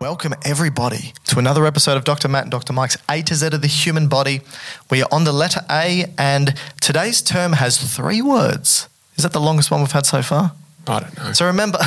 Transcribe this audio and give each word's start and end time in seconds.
Welcome, 0.00 0.34
everybody, 0.44 1.12
to 1.26 1.38
another 1.38 1.64
episode 1.64 1.96
of 1.96 2.04
Dr. 2.04 2.26
Matt 2.26 2.42
and 2.44 2.50
Dr. 2.50 2.72
Mike's 2.72 2.96
A 3.08 3.22
to 3.22 3.34
Z 3.34 3.46
of 3.48 3.60
the 3.60 3.68
human 3.68 4.08
body. 4.08 4.40
We 4.90 5.02
are 5.02 5.08
on 5.12 5.24
the 5.24 5.32
letter 5.32 5.60
A, 5.70 6.12
and 6.18 6.54
today's 6.80 7.22
term 7.22 7.52
has 7.52 7.78
three 7.78 8.20
words. 8.20 8.88
Is 9.16 9.22
that 9.22 9.32
the 9.32 9.40
longest 9.40 9.70
one 9.70 9.80
we've 9.80 9.92
had 9.92 10.06
so 10.06 10.22
far? 10.22 10.52
I 10.88 11.00
don't 11.00 11.16
know. 11.18 11.32
So 11.32 11.46
remember, 11.46 11.78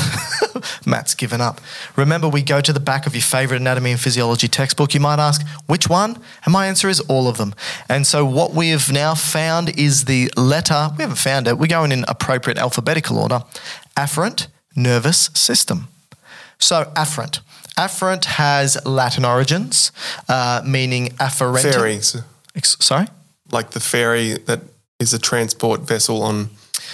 Matt's 0.85 1.13
given 1.15 1.41
up. 1.41 1.59
Remember, 1.97 2.29
we 2.29 2.41
go 2.41 2.61
to 2.61 2.71
the 2.71 2.79
back 2.79 3.05
of 3.05 3.15
your 3.15 3.23
favorite 3.23 3.59
anatomy 3.59 3.91
and 3.91 3.99
physiology 3.99 4.47
textbook. 4.47 4.93
You 4.93 4.99
might 5.01 5.19
ask, 5.19 5.45
which 5.65 5.89
one? 5.89 6.21
And 6.45 6.53
my 6.53 6.67
answer 6.67 6.87
is 6.87 7.01
all 7.01 7.27
of 7.27 7.37
them. 7.37 7.53
And 7.89 8.07
so, 8.07 8.23
what 8.23 8.53
we 8.53 8.69
have 8.69 8.91
now 8.91 9.15
found 9.15 9.77
is 9.77 10.05
the 10.05 10.31
letter, 10.37 10.89
we 10.95 11.01
haven't 11.01 11.17
found 11.17 11.47
it, 11.47 11.57
we're 11.57 11.67
going 11.67 11.91
in 11.91 12.05
appropriate 12.07 12.57
alphabetical 12.57 13.17
order 13.17 13.43
afferent 13.97 14.47
nervous 14.75 15.29
system. 15.33 15.87
So, 16.59 16.91
afferent. 16.95 17.39
Afferent 17.77 18.25
has 18.25 18.77
Latin 18.85 19.25
origins, 19.25 19.91
uh, 20.29 20.61
meaning 20.65 21.09
afferentum. 21.19 21.73
Ferries, 21.73 22.17
Ex- 22.55 22.77
sorry? 22.79 23.07
like 23.51 23.71
the 23.71 23.79
ferry 23.79 24.33
that 24.45 24.61
is 24.99 25.13
a 25.13 25.19
transport 25.19 25.81
vessel 25.81 26.21
on 26.23 26.49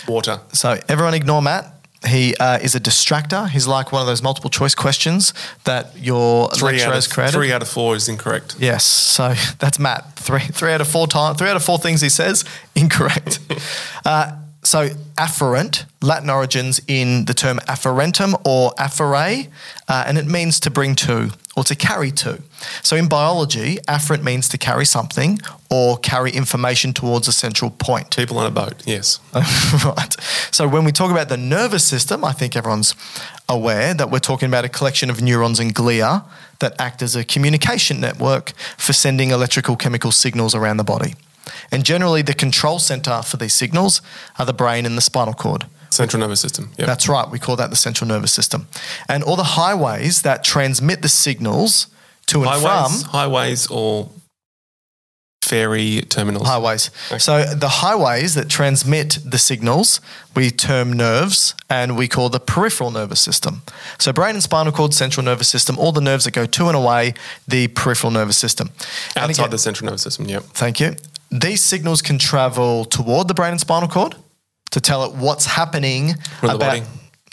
water. 0.07 0.39
So 0.53 0.77
everyone 0.87 1.13
ignore 1.13 1.41
Matt. 1.41 1.65
He 2.07 2.33
uh, 2.37 2.59
is 2.59 2.75
a 2.75 2.79
distractor. 2.79 3.49
He's 3.49 3.67
like 3.67 3.91
one 3.91 4.01
of 4.01 4.07
those 4.07 4.23
multiple 4.23 4.49
choice 4.49 4.73
questions 4.73 5.33
that 5.65 5.97
your 5.97 6.47
Three 6.49 6.71
lecturer 6.71 6.89
out, 6.89 6.95
has 6.95 7.07
of, 7.07 7.13
created. 7.13 7.33
three 7.33 7.51
out 7.51 7.61
of 7.61 7.67
four 7.67 7.95
is 7.95 8.07
incorrect. 8.07 8.55
Yes, 8.57 8.85
so 8.85 9.33
that's 9.59 9.79
Matt. 9.79 10.15
Three, 10.15 10.39
three 10.39 10.71
out 10.71 10.79
of 10.81 10.87
four 10.87 11.07
times, 11.07 11.37
three 11.37 11.49
out 11.49 11.57
of 11.57 11.63
four 11.63 11.77
things 11.77 11.99
he 11.99 12.07
says 12.09 12.45
incorrect. 12.75 13.39
uh, 14.05 14.31
so 14.63 14.89
afferent, 15.15 15.85
Latin 16.01 16.29
origins 16.29 16.81
in 16.87 17.25
the 17.25 17.33
term 17.33 17.59
afferentum 17.59 18.39
or 18.45 18.71
afferre, 18.71 19.47
uh, 19.87 20.03
and 20.05 20.17
it 20.17 20.25
means 20.25 20.59
to 20.61 20.69
bring 20.69 20.95
to 20.95 21.31
or 21.55 21.63
to 21.63 21.75
carry 21.75 22.11
to. 22.11 22.41
So 22.83 22.95
in 22.95 23.07
biology, 23.07 23.77
afferent 23.87 24.23
means 24.23 24.49
to 24.49 24.57
carry 24.57 24.85
something 24.85 25.39
or 25.69 25.97
carry 25.97 26.31
information 26.31 26.93
towards 26.93 27.27
a 27.27 27.31
central 27.31 27.71
point. 27.71 28.15
People 28.15 28.37
on 28.37 28.45
a 28.45 28.51
boat, 28.51 28.75
yes. 28.85 29.19
right. 29.85 30.15
So 30.51 30.67
when 30.67 30.83
we 30.83 30.91
talk 30.91 31.11
about 31.11 31.29
the 31.29 31.37
nervous 31.37 31.85
system, 31.85 32.25
I 32.25 32.33
think 32.33 32.55
everyone's 32.55 32.95
aware 33.47 33.93
that 33.93 34.11
we're 34.11 34.19
talking 34.19 34.47
about 34.47 34.65
a 34.65 34.69
collection 34.69 35.09
of 35.09 35.21
neurons 35.21 35.59
and 35.59 35.73
glia 35.73 36.23
that 36.59 36.79
act 36.79 37.01
as 37.01 37.15
a 37.15 37.23
communication 37.23 37.99
network 38.01 38.51
for 38.77 38.91
sending 38.91 39.31
electrical 39.31 39.75
chemical 39.75 40.11
signals 40.11 40.53
around 40.53 40.77
the 40.77 40.83
body. 40.83 41.15
And 41.71 41.83
generally, 41.83 42.21
the 42.21 42.33
control 42.33 42.79
center 42.79 43.21
for 43.21 43.37
these 43.37 43.53
signals 43.53 44.01
are 44.37 44.45
the 44.45 44.53
brain 44.53 44.85
and 44.85 44.97
the 44.97 45.01
spinal 45.01 45.33
cord. 45.33 45.65
Central 45.89 46.19
nervous 46.19 46.39
system. 46.39 46.71
Yeah. 46.77 46.85
That's 46.85 47.09
right. 47.09 47.29
We 47.29 47.39
call 47.39 47.55
that 47.55 47.69
the 47.71 47.75
central 47.75 48.07
nervous 48.07 48.31
system. 48.31 48.67
And 49.07 49.23
all 49.23 49.35
the 49.35 49.43
highways 49.43 50.21
that 50.21 50.43
transmit 50.43 51.01
the 51.01 51.09
signals 51.09 51.87
to 52.27 52.43
and 52.43 52.49
highways, 52.49 53.01
from 53.01 53.11
highways 53.11 53.67
or 53.71 54.09
ferry 55.41 56.01
terminals. 56.09 56.47
highways. 56.47 56.91
So 57.17 57.43
the 57.55 57.69
highways 57.69 58.35
that 58.35 58.49
transmit 58.49 59.17
the 59.25 59.39
signals 59.39 59.99
we 60.35 60.51
term 60.51 60.93
nerves 60.93 61.55
and 61.71 61.97
we 61.97 62.07
call 62.07 62.29
the 62.29 62.39
peripheral 62.39 62.91
nervous 62.91 63.19
system. 63.19 63.63
So 63.97 64.13
brain 64.13 64.35
and 64.35 64.43
spinal 64.43 64.71
cord, 64.71 64.93
central 64.93 65.23
nervous 65.25 65.47
system, 65.47 65.79
all 65.79 65.91
the 65.91 66.01
nerves 66.01 66.25
that 66.25 66.31
go 66.35 66.45
to 66.45 66.67
and 66.67 66.75
away, 66.77 67.15
the 67.47 67.67
peripheral 67.69 68.11
nervous 68.11 68.37
system. 68.37 68.69
Outside 69.15 69.29
again- 69.31 69.49
the 69.49 69.57
central 69.57 69.85
nervous 69.87 70.03
system, 70.03 70.25
yep. 70.29 70.43
Thank 70.53 70.79
you. 70.79 70.95
These 71.31 71.61
signals 71.61 72.01
can 72.01 72.17
travel 72.17 72.85
toward 72.85 73.27
the 73.27 73.33
brain 73.33 73.51
and 73.51 73.59
spinal 73.59 73.87
cord 73.87 74.15
to 74.71 74.81
tell 74.81 75.03
it 75.05 75.15
what's 75.15 75.45
happening 75.45 76.15
the 76.41 76.55
about. 76.55 76.59
body. 76.59 76.83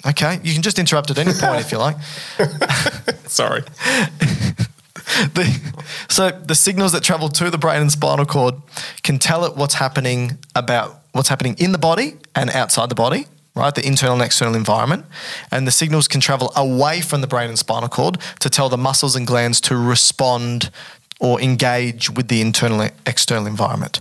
Okay, 0.07 0.39
you 0.43 0.53
can 0.53 0.63
just 0.63 0.79
interrupt 0.79 1.11
at 1.11 1.19
any 1.19 1.33
point 1.33 1.61
if 1.61 1.73
you 1.73 1.79
like. 1.79 1.97
Sorry. 3.27 3.63
the, 5.35 5.73
so 6.09 6.31
the 6.31 6.55
signals 6.55 6.93
that 6.93 7.03
travel 7.03 7.29
to 7.29 7.51
the 7.51 7.59
brain 7.59 7.81
and 7.81 7.91
spinal 7.91 8.27
cord 8.27 8.55
can 9.03 9.19
tell 9.19 9.45
it 9.45 9.57
what's 9.57 9.75
happening 9.75 10.39
about 10.55 11.01
what's 11.13 11.29
happening 11.29 11.57
in 11.59 11.73
the 11.73 11.79
body 11.79 12.15
and 12.35 12.51
outside 12.51 12.89
the 12.89 12.95
body 12.95 13.27
right 13.55 13.75
the 13.75 13.87
internal 13.87 14.15
and 14.15 14.23
external 14.23 14.55
environment 14.55 15.07
and 15.51 15.67
the 15.67 15.71
signals 15.71 16.07
can 16.07 16.21
travel 16.21 16.53
away 16.55 17.01
from 17.01 17.23
the 17.23 17.27
brain 17.27 17.49
and 17.49 17.59
spinal 17.59 17.89
cord 17.89 18.19
to 18.39 18.51
tell 18.51 18.69
the 18.69 18.77
muscles 18.77 19.17
and 19.17 19.27
glands 19.27 19.61
to 19.61 19.77
respond 19.77 20.71
or 21.21 21.41
engage 21.41 22.11
with 22.11 22.29
the 22.29 22.41
internal 22.41 22.89
external 23.07 23.47
environment 23.47 24.01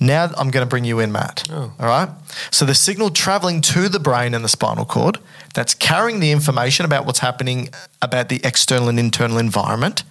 now 0.00 0.24
i'm 0.36 0.50
going 0.50 0.64
to 0.64 0.68
bring 0.68 0.84
you 0.84 1.00
in 1.00 1.10
matt 1.12 1.44
oh. 1.50 1.72
all 1.78 1.86
right 1.86 2.08
so 2.50 2.64
the 2.64 2.74
signal 2.74 3.10
traveling 3.10 3.60
to 3.60 3.88
the 3.88 4.00
brain 4.00 4.34
and 4.34 4.44
the 4.44 4.48
spinal 4.48 4.84
cord 4.84 5.18
that's 5.54 5.74
carrying 5.74 6.20
the 6.20 6.30
information 6.30 6.84
about 6.84 7.04
what's 7.06 7.18
happening 7.20 7.68
about 8.02 8.28
the 8.28 8.40
external 8.44 8.88
and 8.88 8.98
internal 8.98 9.38
environment 9.38 10.04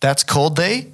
that's 0.00 0.22
called 0.22 0.56
the, 0.56 0.86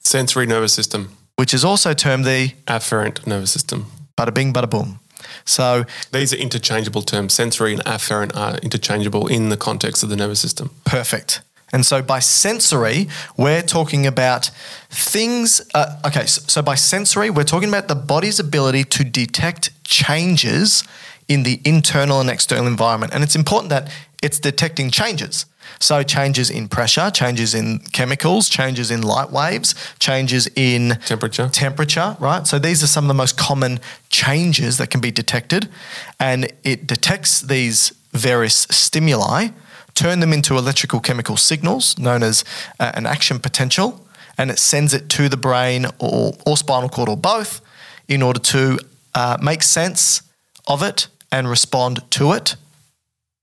Sensory 0.00 0.46
nervous 0.46 0.72
system. 0.72 1.16
which 1.36 1.52
is 1.52 1.64
also 1.64 1.92
termed 1.94 2.24
the 2.24 2.50
Afferent 2.66 3.26
nervous 3.26 3.50
system. 3.50 3.86
bada 4.16 4.32
bing, 4.32 4.52
bada 4.52 4.68
boom. 4.70 5.00
So 5.44 5.84
These 6.12 6.32
are 6.32 6.36
interchangeable 6.36 7.02
terms. 7.02 7.34
Sensory 7.34 7.72
and 7.72 7.82
afferent 7.84 8.36
are 8.36 8.58
interchangeable 8.58 9.26
in 9.26 9.48
the 9.48 9.56
context 9.56 10.02
of 10.04 10.08
the 10.10 10.16
nervous 10.16 10.40
system. 10.40 10.70
perfect. 10.84 11.40
And 11.72 11.84
so 11.84 12.02
by 12.02 12.20
sensory, 12.20 13.08
we're 13.36 13.62
talking 13.62 14.06
about 14.06 14.50
things. 14.90 15.60
Uh, 15.74 15.98
okay, 16.06 16.26
so, 16.26 16.42
so 16.46 16.62
by 16.62 16.76
sensory, 16.76 17.30
we're 17.30 17.44
talking 17.44 17.68
about 17.68 17.88
the 17.88 17.94
body's 17.94 18.38
ability 18.38 18.84
to 18.84 19.04
detect 19.04 19.70
changes 19.84 20.84
in 21.26 21.42
the 21.42 21.60
internal 21.64 22.20
and 22.20 22.30
external 22.30 22.66
environment. 22.66 23.12
And 23.14 23.24
it's 23.24 23.34
important 23.34 23.70
that 23.70 23.90
it's 24.22 24.38
detecting 24.38 24.90
changes. 24.90 25.46
So 25.80 26.02
changes 26.02 26.50
in 26.50 26.68
pressure, 26.68 27.10
changes 27.10 27.54
in 27.54 27.80
chemicals, 27.92 28.48
changes 28.48 28.90
in 28.90 29.02
light 29.02 29.30
waves, 29.30 29.74
changes 29.98 30.48
in 30.54 30.98
Temperature. 31.06 31.48
temperature, 31.48 32.16
right? 32.20 32.46
So 32.46 32.58
these 32.58 32.82
are 32.82 32.86
some 32.86 33.04
of 33.04 33.08
the 33.08 33.14
most 33.14 33.36
common 33.36 33.80
changes 34.10 34.78
that 34.78 34.90
can 34.90 35.00
be 35.00 35.10
detected. 35.10 35.68
And 36.20 36.52
it 36.62 36.86
detects 36.86 37.40
these 37.40 37.92
various 38.12 38.66
stimuli, 38.70 39.48
turn 39.94 40.20
them 40.20 40.32
into 40.32 40.56
electrical 40.56 41.00
chemical 41.00 41.36
signals 41.36 41.98
known 41.98 42.22
as 42.22 42.44
uh, 42.80 42.92
an 42.94 43.06
action 43.06 43.38
potential, 43.38 44.06
and 44.36 44.50
it 44.50 44.58
sends 44.58 44.92
it 44.92 45.08
to 45.10 45.28
the 45.28 45.36
brain 45.36 45.86
or, 45.98 46.32
or 46.46 46.56
spinal 46.56 46.88
cord 46.88 47.08
or 47.08 47.16
both 47.16 47.60
in 48.08 48.22
order 48.22 48.40
to 48.40 48.78
uh, 49.14 49.36
make 49.40 49.62
sense 49.62 50.22
of 50.66 50.82
it 50.82 51.06
and 51.30 51.48
respond 51.48 52.02
to 52.10 52.32
it 52.32 52.56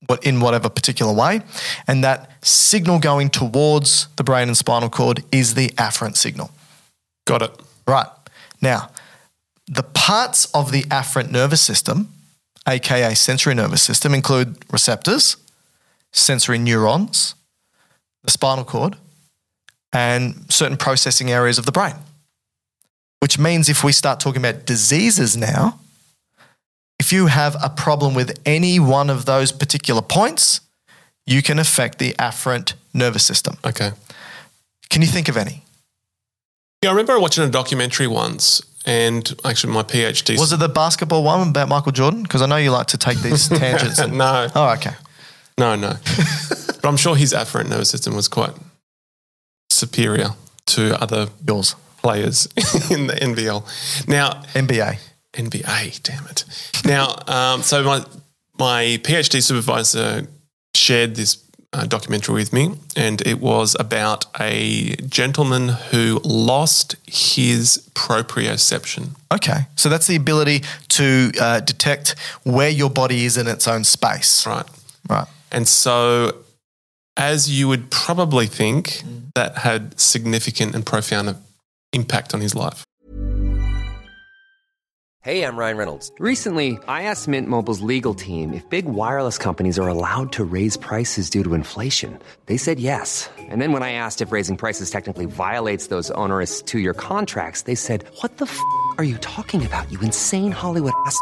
what- 0.07 0.23
in 0.23 0.39
whatever 0.39 0.69
particular 0.69 1.13
way. 1.13 1.41
And 1.87 2.03
that 2.03 2.29
signal 2.43 2.99
going 2.99 3.29
towards 3.29 4.07
the 4.17 4.23
brain 4.23 4.47
and 4.47 4.57
spinal 4.57 4.89
cord 4.89 5.23
is 5.31 5.53
the 5.53 5.69
afferent 5.69 6.17
signal. 6.17 6.51
Got 7.25 7.41
it. 7.43 7.51
Right. 7.87 8.07
Now, 8.61 8.89
the 9.67 9.83
parts 9.83 10.45
of 10.53 10.71
the 10.71 10.83
afferent 10.83 11.31
nervous 11.31 11.61
system, 11.61 12.13
aka 12.67 13.13
sensory 13.15 13.55
nervous 13.55 13.81
system, 13.81 14.13
include 14.13 14.57
receptors, 14.71 15.37
sensory 16.11 16.57
neurons, 16.57 17.35
the 18.23 18.31
spinal 18.31 18.63
cord, 18.65 18.97
and 19.93 20.45
certain 20.51 20.77
processing 20.77 21.31
areas 21.31 21.57
of 21.57 21.65
the 21.65 21.71
brain. 21.71 21.95
Which 23.19 23.37
means 23.37 23.69
if 23.69 23.83
we 23.83 23.91
start 23.91 24.19
talking 24.19 24.41
about 24.41 24.65
diseases 24.65 25.37
now, 25.37 25.79
if 26.99 27.11
you 27.13 27.27
have 27.27 27.55
a 27.63 27.69
problem 27.69 28.13
with 28.13 28.39
any 28.45 28.79
one 28.79 29.09
of 29.09 29.25
those 29.25 29.51
particular 29.51 30.01
points, 30.01 30.61
you 31.25 31.41
can 31.41 31.59
affect 31.59 31.99
the 31.99 32.13
afferent 32.13 32.73
nervous 32.93 33.23
system. 33.23 33.57
Okay. 33.65 33.91
Can 34.89 35.01
you 35.01 35.07
think 35.07 35.29
of 35.29 35.37
any? 35.37 35.63
Yeah, 36.83 36.89
I 36.89 36.93
remember 36.93 37.19
watching 37.19 37.43
a 37.43 37.49
documentary 37.49 38.07
once, 38.07 38.61
and 38.87 39.31
actually 39.45 39.71
my 39.73 39.83
PhD. 39.83 40.37
Was 40.39 40.51
it 40.51 40.59
the 40.59 40.67
basketball 40.69 41.23
one 41.23 41.49
about 41.49 41.69
Michael 41.69 41.91
Jordan? 41.91 42.23
Because 42.23 42.41
I 42.41 42.47
know 42.47 42.57
you 42.57 42.71
like 42.71 42.87
to 42.87 42.97
take 42.97 43.19
these 43.19 43.47
tangents. 43.63 43.99
and- 43.99 44.17
no, 44.17 44.47
Oh, 44.55 44.69
okay. 44.73 44.91
No, 45.57 45.75
no. 45.75 45.93
but 46.81 46.85
I'm 46.85 46.97
sure 46.97 47.15
his 47.15 47.33
afferent 47.33 47.69
nervous 47.69 47.89
system 47.89 48.15
was 48.15 48.27
quite 48.27 48.53
superior 49.69 50.29
to 50.67 51.01
other 51.01 51.27
Yours. 51.47 51.75
players 52.01 52.45
in 52.91 53.07
the 53.07 53.13
NBL. 53.13 54.07
Now, 54.07 54.41
NBA. 54.53 54.99
NBA, 55.33 56.03
damn 56.03 56.25
it. 56.27 56.45
Now, 56.85 57.15
um, 57.27 57.61
so 57.63 57.83
my 57.83 58.03
my 58.57 58.99
PhD 59.03 59.41
supervisor 59.41 60.27
shared 60.75 61.15
this 61.15 61.43
uh, 61.73 61.85
documentary 61.85 62.35
with 62.35 62.51
me, 62.51 62.73
and 62.97 63.21
it 63.21 63.39
was 63.39 63.75
about 63.79 64.25
a 64.39 64.95
gentleman 65.07 65.69
who 65.69 66.19
lost 66.23 66.95
his 67.07 67.89
proprioception. 67.93 69.15
Okay. 69.33 69.61
So 69.75 69.87
that's 69.87 70.07
the 70.07 70.17
ability 70.17 70.63
to 70.89 71.31
uh, 71.39 71.59
detect 71.61 72.15
where 72.43 72.69
your 72.69 72.89
body 72.89 73.23
is 73.25 73.37
in 73.37 73.47
its 73.47 73.67
own 73.67 73.83
space. 73.85 74.45
Right. 74.45 74.65
Right. 75.09 75.27
And 75.51 75.67
so, 75.67 76.43
as 77.17 77.49
you 77.49 77.67
would 77.67 77.91
probably 77.91 78.47
think, 78.47 78.87
mm. 78.87 79.33
that 79.35 79.57
had 79.57 79.99
significant 79.99 80.75
and 80.75 80.85
profound 80.85 81.35
impact 81.93 82.33
on 82.33 82.41
his 82.41 82.55
life. 82.55 82.85
Hey, 85.23 85.45
I'm 85.45 85.55
Ryan 85.55 85.77
Reynolds. 85.77 86.11
Recently, 86.17 86.79
I 86.87 87.03
asked 87.03 87.27
Mint 87.27 87.47
Mobile's 87.47 87.81
legal 87.81 88.15
team 88.15 88.55
if 88.55 88.67
big 88.71 88.85
wireless 88.85 89.37
companies 89.37 89.77
are 89.77 89.87
allowed 89.87 90.31
to 90.31 90.43
raise 90.43 90.77
prices 90.77 91.29
due 91.29 91.43
to 91.43 91.53
inflation. 91.53 92.17
They 92.47 92.57
said 92.57 92.79
yes. 92.79 93.29
And 93.37 93.61
then 93.61 93.71
when 93.71 93.83
I 93.83 93.91
asked 93.93 94.23
if 94.23 94.31
raising 94.31 94.57
prices 94.57 94.89
technically 94.89 95.27
violates 95.27 95.89
those 95.93 96.09
onerous 96.17 96.63
two 96.63 96.79
year 96.79 96.95
contracts, 96.95 97.63
they 97.69 97.75
said, 97.75 98.03
What 98.21 98.39
the 98.39 98.45
f 98.45 98.59
are 98.97 99.03
you 99.03 99.17
talking 99.19 99.63
about, 99.63 99.91
you 99.91 99.99
insane 99.99 100.51
Hollywood 100.51 100.93
ass? 101.05 101.21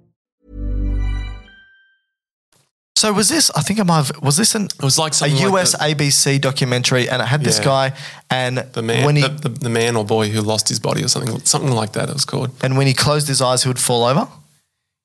So 3.01 3.11
was 3.11 3.29
this? 3.29 3.49
I 3.55 3.61
think 3.61 3.79
I 3.79 3.83
might 3.83 3.95
have. 4.05 4.21
Was 4.21 4.37
this 4.37 4.53
an? 4.53 4.65
It 4.65 4.83
was 4.83 4.99
like 4.99 5.13
a 5.13 5.15
something 5.15 5.35
like 5.39 5.51
US 5.53 5.71
the- 5.71 5.79
ABC 5.79 6.39
documentary, 6.39 7.09
and 7.09 7.19
it 7.19 7.25
had 7.25 7.43
this 7.43 7.57
Yeah. 7.57 7.63
guy, 7.63 7.93
and 8.29 8.59
The 8.73 8.83
man, 8.83 9.05
when 9.07 9.15
he 9.15 9.23
the, 9.23 9.29
the, 9.29 9.49
the 9.49 9.69
man 9.69 9.95
or 9.95 10.05
boy 10.05 10.29
who 10.29 10.39
lost 10.41 10.69
his 10.69 10.79
body 10.79 11.03
or 11.03 11.07
something, 11.07 11.43
something 11.43 11.71
like 11.71 11.93
that. 11.93 12.09
It 12.09 12.13
was 12.13 12.25
called. 12.25 12.51
and 12.61 12.77
when 12.77 12.85
he 12.85 12.93
closed 12.93 13.27
his 13.27 13.41
eyes, 13.41 13.63
he 13.63 13.69
would 13.69 13.79
fall 13.79 14.03
over. 14.03 14.27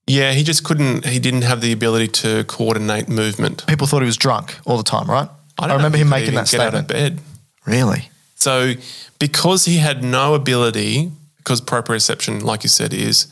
Yeah, 0.07 0.33
he 0.33 0.43
just 0.43 0.63
couldn't. 0.63 1.07
He 1.07 1.19
didn't 1.19 1.45
have 1.51 1.63
the 1.63 1.73
ability 1.73 2.09
to 2.23 2.45
coordinate 2.45 3.09
movement. 3.09 3.67
People 3.67 3.87
thought 3.87 4.03
he 4.03 4.07
was 4.15 4.19
drunk 4.19 4.59
all 4.67 4.77
the 4.77 4.91
time, 4.97 5.11
right? 5.11 5.31
I, 5.59 5.63
don't 5.63 5.69
know 5.69 5.77
remember 5.77 5.97
him 5.97 6.11
making 6.11 6.35
that 6.35 6.51
get 6.51 6.61
out 6.61 6.75
of 6.75 6.85
statement. 6.85 6.89
bed. 6.89 7.21
Really? 7.65 8.11
So, 8.35 8.75
because 9.19 9.65
he 9.65 9.79
had 9.79 10.05
no 10.05 10.35
ability, 10.35 11.13
because 11.39 11.63
proprioception, 11.63 12.43
like 12.43 12.63
you 12.63 12.69
said, 12.69 12.93
is 12.93 13.27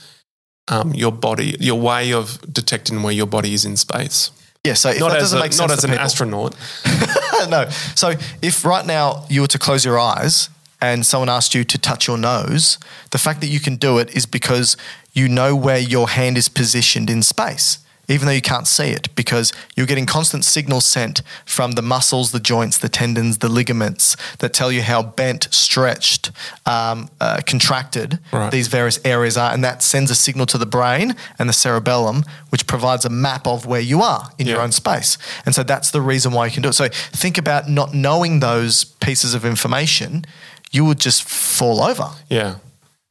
um, 0.69 0.95
your 0.95 1.13
body, 1.13 1.55
your 1.61 1.79
way 1.79 2.15
of 2.15 2.41
detecting 2.51 3.03
where 3.03 3.13
your 3.13 3.27
body 3.27 3.53
is 3.53 3.67
in 3.67 3.77
space. 3.77 4.31
Yeah. 4.65 4.75
So 4.75 4.91
if 4.91 5.01
not 5.01 5.13
that 5.13 5.19
doesn't 5.21 5.39
a, 5.39 5.43
make 5.43 5.53
sense 5.53 5.69
not 5.69 5.79
as 5.79 5.85
an 5.85 5.91
people- 5.91 6.05
astronaut. 6.05 6.57
no. 7.49 7.69
So 7.95 8.15
if 8.41 8.65
right 8.65 8.85
now 8.87 9.27
you 9.29 9.43
were 9.43 9.47
to 9.49 9.59
close 9.59 9.85
your 9.85 9.99
eyes 9.99 10.49
and 10.81 11.05
someone 11.05 11.29
asked 11.29 11.55
you 11.55 11.65
to 11.65 11.79
touch 11.79 12.07
your 12.07 12.17
nose, 12.17 12.79
the 13.11 13.19
fact 13.19 13.41
that 13.43 13.49
you 13.49 13.61
can 13.61 13.77
do 13.77 13.99
it 13.99 14.17
is 14.17 14.25
because 14.27 14.77
you 15.13 15.29
know 15.29 15.55
where 15.55 15.79
your 15.79 16.09
hand 16.09 16.39
is 16.39 16.49
positioned 16.49 17.11
in 17.11 17.23
space, 17.23 17.79
even 18.09 18.27
though 18.27 18.33
you 18.33 18.41
can't 18.43 18.67
see 18.67 18.89
it, 18.89 19.15
because 19.15 19.53
you're 19.77 19.87
getting 19.87 20.07
constant 20.07 20.45
signals 20.45 20.85
sent 20.85 21.23
from 21.45 21.73
the 21.73 21.83
muscles, 21.83 22.33
the 22.33 22.41
joints, 22.41 22.79
the 22.79 22.89
tendons, 22.89 23.39
the 23.39 23.49
ligaments 23.49 24.17
that 24.39 24.53
tell 24.53 24.71
you 24.71 24.83
how 24.83 25.03
bent, 25.03 25.49
stretched, 25.53 26.31
um, 26.67 27.09
uh, 27.21 27.41
contracted 27.47 28.19
Right. 28.33 28.51
these 28.51 28.69
various 28.69 28.99
areas 29.05 29.37
are. 29.37 29.53
And 29.53 29.65
that 29.65 29.83
sends 29.83 30.11
a 30.11 30.15
signal 30.15 30.47
to 30.47 30.59
the 30.59 30.67
brain 30.67 31.15
and 31.39 31.49
the 31.49 31.53
cerebellum, 31.53 32.25
which 32.51 32.67
provides 32.67 33.05
a 33.05 33.11
map 33.11 33.47
of 33.47 33.67
where 33.67 33.81
you 33.81 34.03
are 34.03 34.31
in 34.39 34.47
your 34.47 34.61
own 34.61 34.73
space. 34.73 35.19
And 35.47 35.55
so 35.55 35.63
that's 35.63 35.91
the 35.91 36.01
reason 36.01 36.33
why 36.33 36.47
you 36.47 36.53
can 36.53 36.63
do 36.63 36.69
it. 36.71 36.75
So 36.75 36.89
think 36.89 37.39
about 37.39 37.69
not 37.69 37.95
knowing 37.95 38.41
those 38.41 38.85
pieces 38.85 39.35
of 39.35 39.45
information, 39.45 40.25
you 40.71 40.85
would 40.85 40.99
just 40.99 41.23
fall 41.23 41.81
over. 41.83 42.11
Yeah. 42.29 42.57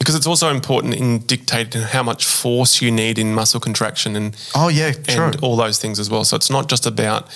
Because 0.04 0.16
it's 0.16 0.28
also 0.28 0.50
important 0.50 0.96
in 0.96 1.20
dictating 1.20 1.82
how 1.82 2.04
much 2.04 2.26
force 2.26 2.82
you 2.82 2.92
need 2.92 3.18
in 3.18 3.34
muscle 3.34 3.62
contraction 3.62 4.18
and, 4.18 4.36
Oh, 4.54 4.68
yeah, 4.68 4.92
true. 4.92 5.24
and 5.24 5.36
all 5.42 5.56
those 5.56 5.80
things 5.80 5.98
as 5.98 6.10
well. 6.10 6.26
So 6.26 6.36
it's 6.36 6.50
not 6.50 6.68
just 6.68 6.86
about 6.86 7.28
the, 7.28 7.34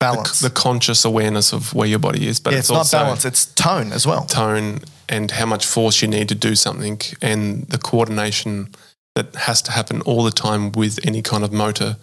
balance. 0.00 0.40
the 0.40 0.48
conscious 0.48 1.04
awareness 1.04 1.52
of 1.52 1.74
where 1.74 1.86
your 1.86 1.98
body 1.98 2.26
is, 2.26 2.40
but 2.40 2.54
yeah, 2.54 2.60
it's, 2.60 2.68
it's, 2.68 2.72
not 2.72 2.78
also 2.78 2.98
balance, 2.98 3.24
it's 3.26 3.44
tone 3.44 3.92
as 3.92 4.06
well. 4.06 4.24
tone 4.24 4.80
and 5.06 5.30
how 5.32 5.44
much 5.44 5.66
force 5.66 6.00
you 6.00 6.08
need 6.08 6.30
to 6.30 6.34
do 6.34 6.54
something 6.54 6.98
and 7.20 7.66
the 7.68 7.76
coordination 7.78 8.74
that 9.14 9.34
has 9.34 9.60
to 9.62 9.72
happen 9.72 10.00
all 10.02 10.24
the 10.24 10.30
time 10.30 10.72
with 10.72 10.98
any 11.06 11.20
kind 11.20 11.44
of 11.44 11.52
motor 11.52 11.96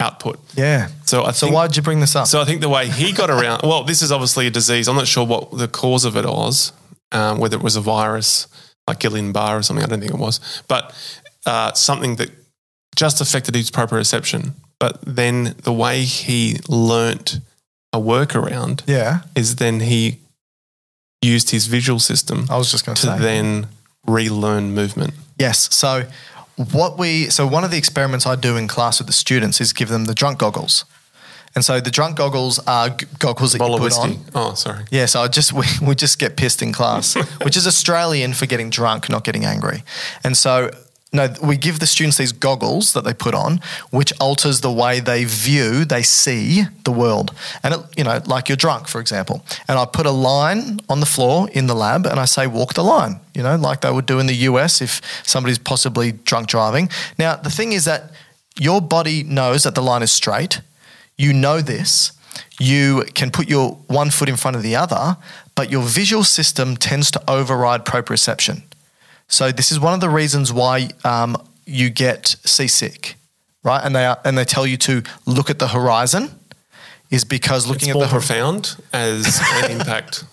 output. 0.00 0.40
Yeah. 0.56 0.88
So 1.04 1.22
I 1.22 1.30
So 1.30 1.46
think, 1.46 1.54
why'd 1.54 1.76
you 1.76 1.82
bring 1.82 2.00
this 2.00 2.16
up? 2.16 2.26
So 2.26 2.40
I 2.40 2.44
think 2.44 2.60
the 2.60 2.68
way 2.68 2.88
he 2.88 3.12
got 3.12 3.30
around, 3.30 3.60
well, 3.62 3.84
this 3.84 4.02
is 4.02 4.10
obviously 4.10 4.48
a 4.48 4.50
disease. 4.50 4.88
I'm 4.88 4.96
not 4.96 5.06
sure 5.06 5.24
what 5.24 5.56
the 5.56 5.68
cause 5.68 6.04
of 6.04 6.16
it 6.16 6.24
was, 6.24 6.72
um, 7.12 7.38
whether 7.38 7.56
it 7.56 7.62
was 7.62 7.76
a 7.76 7.80
virus 7.80 8.48
like 8.88 9.00
Guillain-Barré 9.00 9.58
or 9.58 9.62
something. 9.62 9.84
I 9.84 9.88
don't 9.88 10.00
think 10.00 10.12
it 10.12 10.18
was, 10.18 10.40
but 10.66 10.94
uh, 11.46 11.72
something 11.72 12.16
that 12.16 12.30
just 12.96 13.20
affected 13.20 13.54
his 13.54 13.70
proprioception. 13.70 14.52
But 14.80 15.00
then 15.02 15.54
the 15.62 15.72
way 15.72 16.02
he 16.02 16.58
learnt 16.68 17.40
a 17.92 17.98
workaround 17.98 18.82
yeah, 18.86 19.22
is 19.34 19.56
then 19.56 19.80
he 19.80 20.20
used 21.22 21.50
his 21.50 21.66
visual 21.66 21.98
system 21.98 22.46
I 22.48 22.56
was 22.56 22.70
just 22.70 22.86
going 22.86 22.94
to 22.96 23.02
say. 23.02 23.18
then 23.18 23.68
relearn 24.06 24.72
movement. 24.74 25.14
Yes. 25.38 25.74
So 25.74 26.04
what 26.72 26.98
we 26.98 27.28
so 27.30 27.46
one 27.46 27.64
of 27.64 27.70
the 27.70 27.78
experiments 27.78 28.26
I 28.26 28.36
do 28.36 28.56
in 28.56 28.68
class 28.68 28.98
with 28.98 29.06
the 29.06 29.12
students 29.12 29.60
is 29.60 29.72
give 29.72 29.88
them 29.88 30.04
the 30.04 30.14
drunk 30.14 30.38
goggles. 30.38 30.84
And 31.58 31.64
so 31.64 31.80
the 31.80 31.90
drunk 31.90 32.16
goggles 32.16 32.60
are 32.68 32.90
g- 32.90 33.04
goggles 33.18 33.50
that 33.50 33.58
Bowl 33.58 33.72
you 33.72 33.78
put 33.78 33.98
on. 33.98 34.16
Oh, 34.32 34.54
sorry. 34.54 34.84
Yeah, 34.92 35.06
so 35.06 35.22
I 35.22 35.26
just 35.26 35.52
we, 35.60 35.66
we 35.82 35.96
just 35.96 36.20
get 36.20 36.36
pissed 36.36 36.62
in 36.62 36.72
class, 36.72 37.14
which 37.42 37.56
is 37.56 37.66
Australian 37.66 38.32
for 38.32 38.46
getting 38.46 38.70
drunk, 38.70 39.08
not 39.08 39.24
getting 39.24 39.44
angry. 39.44 39.82
And 40.22 40.36
so 40.36 40.70
no, 41.12 41.34
we 41.42 41.56
give 41.56 41.80
the 41.80 41.88
students 41.88 42.16
these 42.16 42.30
goggles 42.30 42.92
that 42.92 43.02
they 43.02 43.12
put 43.12 43.34
on, 43.34 43.60
which 43.90 44.12
alters 44.20 44.60
the 44.60 44.70
way 44.70 45.00
they 45.00 45.24
view, 45.24 45.84
they 45.84 46.02
see 46.02 46.62
the 46.84 46.92
world. 46.92 47.34
And 47.64 47.74
it, 47.74 47.80
you 47.96 48.04
know, 48.04 48.20
like 48.26 48.48
you're 48.48 48.54
drunk, 48.54 48.86
for 48.86 49.00
example, 49.00 49.44
and 49.66 49.80
I 49.80 49.84
put 49.84 50.06
a 50.06 50.12
line 50.12 50.78
on 50.88 51.00
the 51.00 51.06
floor 51.06 51.48
in 51.50 51.66
the 51.66 51.74
lab, 51.74 52.06
and 52.06 52.20
I 52.20 52.26
say 52.26 52.46
walk 52.46 52.74
the 52.74 52.84
line. 52.84 53.18
You 53.34 53.42
know, 53.42 53.56
like 53.56 53.80
they 53.80 53.90
would 53.90 54.06
do 54.06 54.20
in 54.20 54.28
the 54.28 54.46
US 54.50 54.80
if 54.80 55.00
somebody's 55.26 55.58
possibly 55.58 56.12
drunk 56.12 56.46
driving. 56.46 56.88
Now, 57.18 57.34
the 57.34 57.50
thing 57.50 57.72
is 57.72 57.84
that 57.86 58.12
your 58.60 58.80
body 58.80 59.24
knows 59.24 59.64
that 59.64 59.74
the 59.74 59.82
line 59.82 60.04
is 60.04 60.12
straight. 60.12 60.60
You 61.18 61.32
know 61.32 61.60
this. 61.60 62.12
You 62.60 63.04
can 63.14 63.30
put 63.30 63.48
your 63.48 63.72
one 63.88 64.10
foot 64.10 64.28
in 64.28 64.36
front 64.36 64.56
of 64.56 64.62
the 64.62 64.76
other, 64.76 65.16
but 65.54 65.70
your 65.70 65.82
visual 65.82 66.24
system 66.24 66.76
tends 66.76 67.10
to 67.12 67.30
override 67.30 67.84
proprioception. 67.84 68.62
So 69.28 69.52
this 69.52 69.70
is 69.70 69.78
one 69.78 69.92
of 69.94 70.00
the 70.00 70.08
reasons 70.08 70.52
why 70.52 70.88
um, 71.04 71.36
you 71.66 71.90
get 71.90 72.36
seasick, 72.44 73.16
right? 73.62 73.80
And 73.84 73.94
they 73.94 74.06
are, 74.06 74.18
and 74.24 74.38
they 74.38 74.44
tell 74.44 74.66
you 74.66 74.76
to 74.78 75.02
look 75.26 75.50
at 75.50 75.58
the 75.58 75.68
horizon, 75.68 76.30
is 77.10 77.24
because 77.24 77.66
looking 77.66 77.88
It's 77.88 77.90
at 77.90 77.94
more 77.94 78.04
the 78.04 78.08
hor- 78.08 78.20
profound 78.20 78.76
as 78.92 79.40
an 79.62 79.70
impact. 79.80 80.24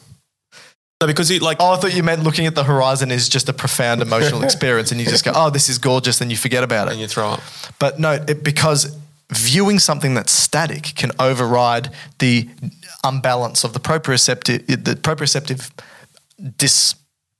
No, 1.01 1.07
because 1.07 1.29
it 1.29 1.41
like 1.41 1.57
Oh, 1.59 1.73
I 1.73 1.77
thought 1.77 1.93
you 1.93 2.03
meant 2.03 2.23
looking 2.23 2.45
at 2.47 2.55
the 2.55 2.63
horizon 2.63 3.11
is 3.11 3.27
just 3.27 3.49
a 3.49 3.53
profound 3.53 4.01
emotional 4.01 4.43
experience, 4.49 4.91
and 4.91 4.99
you 5.01 5.05
just 5.05 5.25
go, 5.25 5.31
"Oh, 5.35 5.49
this 5.49 5.67
is 5.69 5.77
gorgeous," 5.77 6.21
and 6.21 6.31
you 6.31 6.37
forget 6.37 6.63
about 6.63 6.87
it, 6.87 6.91
and 6.91 7.01
you 7.01 7.07
throw 7.07 7.29
up. 7.31 7.41
But 7.79 7.99
no, 7.99 8.13
it, 8.13 8.43
because 8.43 8.95
viewing 9.31 9.79
something 9.79 10.13
that's 10.13 10.31
static 10.31 10.93
can 10.95 11.11
override 11.19 11.89
the 12.19 12.47
unbalance 13.03 13.63
of 13.63 13.73
the 13.73 13.79
proprioceptive, 13.79 14.65
the 14.83 14.95
proprioceptive 14.95 15.69
dis. 16.57 16.95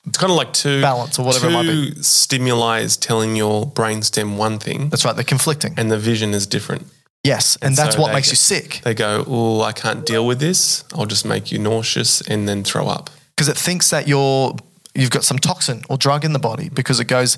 It's 0.07 0.17
kind 0.19 0.29
of 0.31 0.37
like 0.37 0.53
two 0.53 0.81
Balance 0.81 1.17
or 1.17 1.25
whatever 1.25 1.47
it 1.47 1.51
might 1.51 1.63
be. 1.63 1.95
stimuli 2.03 2.79
is 2.81 2.95
telling 2.95 3.35
your 3.35 3.65
brainstem 3.65 4.37
one 4.37 4.59
thing, 4.59 4.89
That's 4.89 5.03
right, 5.03 5.15
they're 5.15 5.23
conflicting. 5.23 5.73
and 5.77 5.91
the 5.91 5.97
vision 5.97 6.33
is 6.35 6.45
different. 6.45 6.85
yes, 7.23 7.55
and, 7.55 7.69
and 7.69 7.75
that's 7.75 7.95
so 7.95 8.01
what 8.01 8.13
makes 8.13 8.27
get- 8.27 8.33
you 8.33 8.37
sick 8.37 8.81
They 8.83 8.93
go, 8.93 9.23
"Oh, 9.27 9.61
I 9.61 9.71
can't 9.71 10.05
deal 10.05 10.25
with 10.27 10.39
this. 10.39 10.83
I'll 10.93 11.07
just 11.07 11.25
make 11.25 11.51
you 11.51 11.57
nauseous 11.57 12.21
and 12.21 12.47
then 12.47 12.63
throw 12.63 12.87
up." 12.87 13.09
because 13.35 13.47
it 13.49 13.57
thinks 13.57 13.89
that 13.89 14.07
you're 14.07 14.55
you've 14.93 15.09
got 15.09 15.23
some 15.25 15.37
toxin 15.39 15.83
or 15.89 15.97
drug 15.97 16.23
in 16.23 16.31
the 16.33 16.39
body 16.39 16.69
because 16.69 16.99
it 17.01 17.05
goes 17.07 17.35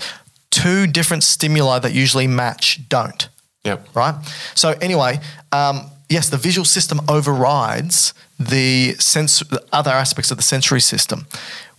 two 0.51 0.86
different 0.88 1.24
stimuli 1.24 1.80
that 1.80 1.94
usually 1.94 2.27
match 2.27 2.88
don't. 2.89 3.30
Yep. 3.68 3.96
right? 3.96 4.16
So 4.56 4.72
anyway, 4.82 5.20
um, 5.52 5.90
yes, 6.10 6.30
the 6.30 6.38
visual 6.38 6.66
system 6.66 7.02
overrides 7.08 8.14
the 8.40 8.94
sense, 8.96 9.44
other 9.72 9.92
aspects 9.92 10.32
of 10.32 10.38
the 10.38 10.44
sensory 10.44 10.82
system, 10.82 11.26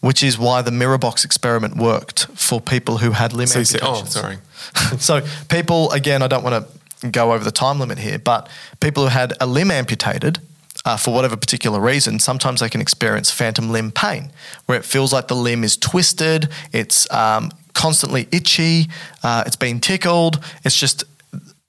which 0.01 0.23
is 0.23 0.39
why 0.39 0.63
the 0.63 0.71
mirror 0.71 0.99
box 0.99 1.25
experiment 1.25 1.77
worked 1.77 2.27
for 2.35 2.61
people 2.61 2.99
who 2.99 3.13
had 3.13 3.33
limb 3.33 3.47
So 3.47 3.61
you 3.61 3.65
say, 3.65 3.79
"Oh, 3.83 4.05
sorry." 4.05 4.39
so 4.99 5.23
people, 5.49 5.91
again, 5.93 6.23
I 6.23 6.29
don't 6.29 6.45
want 6.45 6.67
to 7.01 7.11
go 7.11 7.33
over 7.33 7.45
the 7.45 7.53
time 7.53 7.79
limit 7.79 7.99
here, 7.99 8.19
but 8.19 8.49
people 8.81 9.05
who 9.05 9.09
had 9.11 9.33
a 9.41 9.47
limb 9.47 9.71
amputated. 9.71 10.41
Uh, 10.85 10.97
for 10.97 11.13
whatever 11.13 11.37
particular 11.37 11.81
reason, 11.81 12.21
sometimes 12.21 12.61
they 12.61 12.69
can 12.69 12.81
experience 12.81 13.33
phantom 13.33 13.69
limb 13.69 13.91
pain, 13.91 14.31
where 14.67 14.79
it 14.79 14.85
feels 14.85 15.13
like 15.13 15.27
the 15.27 15.35
limb 15.35 15.65
is 15.65 15.77
twisted, 15.77 16.49
it's 16.73 17.11
um, 17.13 17.51
constantly 17.75 18.29
itchy, 18.31 18.87
uh, 19.23 19.43
it's 19.45 19.57
been 19.57 19.81
tickled, 19.81 20.43
it's 20.65 20.79
just 20.79 21.03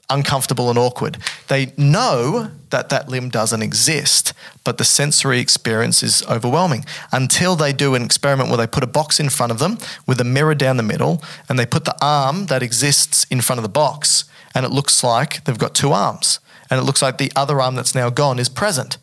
uncomfortable 0.10 0.70
and 0.70 0.78
awkward. 0.78 1.18
They 1.48 1.74
know 1.78 2.52
that 2.70 2.90
that 2.90 3.10
limb 3.10 3.30
doesn't 3.30 3.62
exist, 3.62 4.34
but 4.64 4.78
the 4.78 4.84
sensory 4.84 5.40
experience 5.40 6.04
is 6.04 6.24
overwhelming. 6.30 6.86
Until 7.12 7.56
they 7.56 7.74
do 7.74 7.96
an 7.96 8.04
experiment 8.04 8.50
where 8.50 8.58
they 8.58 8.68
put 8.68 8.84
a 8.84 8.88
box 8.88 9.20
in 9.20 9.30
front 9.30 9.52
of 9.52 9.60
them 9.60 9.78
with 10.08 10.20
a 10.20 10.24
mirror 10.24 10.56
down 10.56 10.78
the 10.78 10.84
middle 10.84 11.24
and 11.48 11.58
they 11.58 11.66
put 11.66 11.86
the 11.86 11.96
arm 12.02 12.48
that 12.48 12.64
exists 12.64 13.26
in 13.26 13.42
front 13.42 13.60
of 13.60 13.64
the 13.64 13.70
box 13.70 14.26
and 14.54 14.66
it 14.66 14.72
looks 14.72 15.04
like 15.04 15.44
they've 15.46 15.58
got 15.58 15.76
two 15.76 15.92
arms. 15.92 16.40
And 16.70 16.80
it 16.80 16.84
looks 16.84 17.02
like 17.02 17.18
the 17.18 17.32
other 17.36 17.60
arm 17.60 17.76
that's 17.76 17.96
now 17.96 18.10
gone 18.10 18.38
is 18.38 18.50
present 18.50 18.98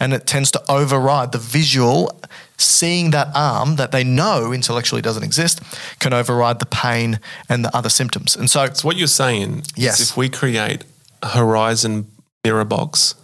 and 0.00 0.12
it 0.14 0.26
tends 0.26 0.50
to 0.50 0.60
override 0.68 1.30
the 1.32 1.38
visual 1.38 2.10
seeing 2.58 3.10
that 3.12 3.28
arm 3.34 3.76
that 3.76 3.90
they 3.92 4.02
know 4.04 4.52
intellectually 4.52 5.00
doesn't 5.02 5.22
exist 5.22 5.60
can 5.98 6.12
override 6.12 6.58
the 6.58 6.66
pain 6.66 7.18
and 7.48 7.64
the 7.64 7.74
other 7.76 7.88
symptoms 7.90 8.36
and 8.36 8.50
so 8.50 8.66
So 8.72 8.86
what 8.88 8.96
you're 8.96 9.06
saying 9.06 9.62
Yes. 9.76 10.00
is 10.00 10.10
if 10.10 10.16
we 10.16 10.28
create 10.28 10.84
a 11.22 11.28
horizon 11.28 12.06
mirror 12.44 12.64
box, 12.64 13.14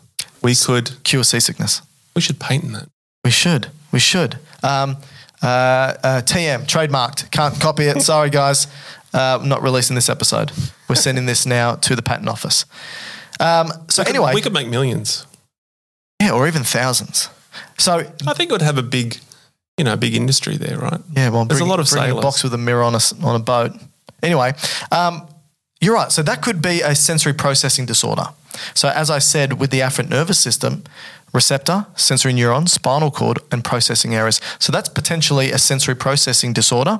we 0.42 0.54
could 0.54 1.02
cure 1.04 1.24
seasickness 1.24 1.82
we 2.14 2.22
should 2.22 2.38
patent 2.40 2.72
that. 2.72 2.88
We 3.24 3.30
should. 3.30 3.66
We 3.92 3.98
should. 3.98 4.38
Um, 4.62 4.96
uh, 5.42 5.46
uh, 6.02 6.22
TM, 6.22 6.64
trademarked. 6.66 7.30
Can't 7.30 7.60
copy 7.60 7.84
it. 7.84 8.00
Sorry, 8.00 8.30
guys. 8.30 8.68
Uh, 9.12 9.38
not 9.44 9.62
releasing 9.62 9.96
this 9.96 10.08
episode. 10.08 10.50
We're 10.88 10.94
sending 10.94 11.26
this 11.26 11.44
now 11.44 11.74
to 11.74 11.94
the 11.94 12.00
patent 12.02 12.28
office. 12.30 12.64
Um, 13.38 13.68
so, 13.88 14.00
We 14.00 14.06
could- 14.06 14.14
anyway, 14.16 14.32
we 14.34 14.40
could 14.40 14.54
make 14.54 14.68
millions. 14.68 15.26
Yeah, 16.26 16.32
or 16.32 16.46
even 16.48 16.64
thousands. 16.64 17.28
So, 17.78 17.98
I 18.26 18.34
think 18.34 18.50
it 18.50 18.52
would 18.52 18.62
have 18.62 18.78
a 18.78 18.82
big, 18.82 19.18
you 19.76 19.84
know, 19.84 19.96
big 19.96 20.14
industry 20.14 20.56
there, 20.56 20.78
right? 20.78 21.00
yeah, 21.12 21.28
well, 21.28 21.44
There's 21.44 21.60
a 21.60 21.64
lot 21.64 21.80
of 21.80 21.88
bring 21.88 22.10
a 22.10 22.20
box 22.20 22.42
with 22.42 22.54
a 22.54 22.58
mirror 22.58 22.82
on 22.82 22.94
a, 22.94 23.00
on 23.22 23.36
a 23.36 23.42
boat. 23.42 23.72
Anyway, 24.22 24.52
um, 24.90 25.26
you're 25.80 25.94
right. 25.94 26.10
So, 26.10 26.22
that 26.22 26.42
could 26.42 26.60
be 26.60 26.80
a 26.80 26.94
sensory 26.94 27.32
processing 27.34 27.86
disorder. 27.86 28.26
So, 28.74 28.88
as 28.88 29.10
I 29.10 29.18
said, 29.18 29.60
with 29.60 29.70
the 29.70 29.80
afferent 29.80 30.08
nervous 30.08 30.38
system, 30.38 30.84
receptor, 31.36 31.86
sensory 31.94 32.32
neuron, 32.32 32.68
spinal 32.68 33.10
cord, 33.10 33.38
and 33.52 33.62
processing 33.62 34.14
areas. 34.14 34.40
So 34.58 34.72
that's 34.72 34.88
potentially 34.88 35.52
a 35.52 35.58
sensory 35.58 35.94
processing 35.94 36.52
disorder. 36.52 36.98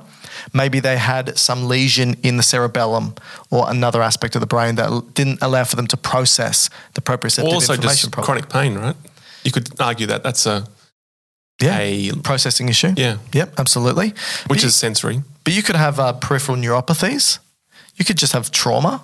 Maybe 0.53 0.79
they 0.79 0.97
had 0.97 1.37
some 1.37 1.67
lesion 1.67 2.15
in 2.23 2.37
the 2.37 2.43
cerebellum 2.43 3.15
or 3.49 3.69
another 3.69 4.01
aspect 4.01 4.35
of 4.35 4.41
the 4.41 4.47
brain 4.47 4.75
that 4.75 5.13
didn't 5.13 5.39
allow 5.41 5.63
for 5.63 5.75
them 5.75 5.87
to 5.87 5.97
process 5.97 6.69
the 6.93 7.01
proprioceptive 7.01 7.45
also 7.45 7.73
information 7.73 7.87
just 7.87 8.11
properly. 8.11 8.41
chronic 8.41 8.49
pain, 8.49 8.77
right? 8.77 8.95
You 9.43 9.51
could 9.51 9.69
argue 9.79 10.07
that 10.07 10.23
that's 10.23 10.45
a 10.45 10.67
yeah. 11.61 11.79
a 11.79 12.11
processing 12.23 12.69
issue. 12.69 12.93
yeah, 12.97 13.17
Yep, 13.33 13.59
absolutely. 13.59 14.09
which 14.09 14.47
But 14.47 14.61
you- 14.61 14.67
is 14.67 14.75
sensory. 14.75 15.23
But 15.43 15.53
you 15.53 15.63
could 15.63 15.75
have 15.77 15.99
uh, 15.99 16.13
peripheral 16.13 16.57
neuropathies. 16.57 17.39
You 17.95 18.05
could 18.05 18.17
just 18.17 18.33
have 18.33 18.51
trauma 18.51 19.01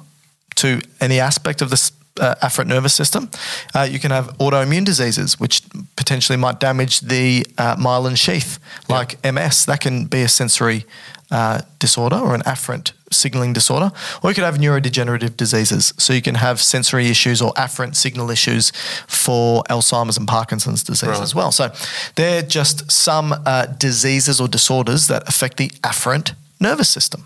to 0.56 0.82
any 1.00 1.20
aspect 1.20 1.62
of 1.62 1.70
this 1.70 1.92
uh, 2.20 2.36
afferent 2.44 2.68
nervous 2.68 2.94
system. 2.94 3.30
Uh, 3.74 3.88
you 3.90 4.00
can 4.00 4.12
have 4.12 4.38
autoimmune 4.38 4.86
diseases, 4.86 5.40
which 5.40 5.62
potentially 5.96 6.38
might 6.38 6.60
damage 6.60 7.00
the 7.02 7.46
uh, 7.58 7.76
myelin 7.76 8.18
sheath, 8.18 8.60
like 8.90 9.18
MS. 9.24 9.66
That 9.66 9.80
can 9.82 10.06
be 10.06 10.22
a 10.22 10.28
sensory 10.30 10.86
uh, 11.32 11.62
disorder 11.80 12.16
or 12.18 12.36
an 12.36 12.42
afferent 12.42 12.92
signaling 13.12 13.54
disorder. 13.54 13.92
Or 14.22 14.30
you 14.30 14.36
could 14.36 14.44
have 14.44 14.58
neurodegenerative 14.58 15.36
diseases. 15.38 15.94
So 15.98 16.14
you 16.14 16.22
can 16.22 16.36
have 16.36 16.62
sensory 16.62 17.08
issues 17.10 17.42
or 17.42 17.52
afferent 17.54 17.96
signal 17.96 18.30
issues 18.30 18.72
for 19.08 19.64
Alzheimer's 19.70 20.18
and 20.18 20.28
Parkinson's 20.28 20.84
disease 20.84 21.10
Right. 21.10 21.22
as 21.22 21.34
well. 21.34 21.52
So 21.52 21.72
they're 22.16 22.44
just 22.44 22.92
some 22.92 23.34
uh, 23.46 23.66
diseases 23.66 24.40
or 24.40 24.48
disorders 24.48 25.08
that 25.08 25.28
affect 25.28 25.58
the 25.58 25.70
afferent 25.82 26.34
nervous 26.60 26.90
system. 26.90 27.26